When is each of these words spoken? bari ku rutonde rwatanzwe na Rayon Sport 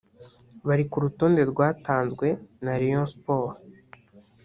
bari 0.67 0.83
ku 0.89 0.97
rutonde 1.03 1.41
rwatanzwe 1.51 2.27
na 2.63 2.73
Rayon 2.79 3.07
Sport 3.13 3.53